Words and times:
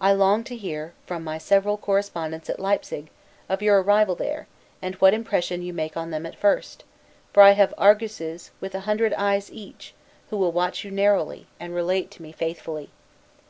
I 0.00 0.12
long 0.14 0.44
to 0.44 0.56
hear, 0.56 0.94
from 1.04 1.22
my 1.22 1.36
several 1.36 1.76
correspondents 1.76 2.48
at 2.48 2.58
Leipsig, 2.58 3.10
of 3.50 3.60
your 3.60 3.82
arrival 3.82 4.14
there, 4.14 4.46
and 4.80 4.94
what 4.94 5.12
impression 5.12 5.60
you 5.60 5.74
make 5.74 5.94
on 5.94 6.10
them 6.10 6.24
at 6.24 6.36
first; 6.38 6.84
for 7.34 7.42
I 7.42 7.50
have 7.50 7.74
Arguses, 7.76 8.50
with 8.62 8.74
an 8.74 8.80
hundred 8.88 9.12
eyes 9.12 9.52
each, 9.52 9.92
who 10.30 10.38
will 10.38 10.52
watch 10.52 10.84
you 10.86 10.90
narrowly, 10.90 11.48
and 11.60 11.74
relate 11.74 12.10
to 12.12 12.22
me 12.22 12.32
faithfully. 12.32 12.88